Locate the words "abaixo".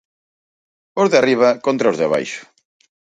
2.07-2.41